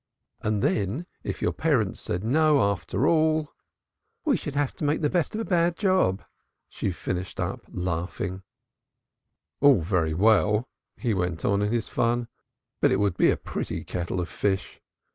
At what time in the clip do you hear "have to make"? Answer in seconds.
4.55-5.01